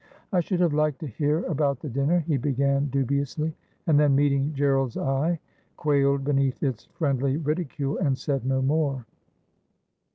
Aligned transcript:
'I 0.33 0.39
should 0.39 0.61
have 0.61 0.73
liked 0.73 0.97
to 1.01 1.05
hear 1.07 1.43
about 1.43 1.79
the 1.81 1.87
dinner,' 1.87 2.21
he 2.21 2.35
began 2.35 2.87
dubiously; 2.87 3.53
and 3.85 3.99
then 3.99 4.15
meeting 4.15 4.51
Gerald's 4.55 4.97
eye, 4.97 5.39
quailed 5.77 6.23
beneath 6.23 6.63
its 6.63 6.85
friendly 6.85 7.37
ridicule, 7.37 7.99
and 7.99 8.17
said 8.17 8.43
no 8.43 8.63
more. 8.63 9.05